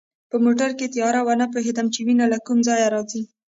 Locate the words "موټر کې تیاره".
0.43-1.21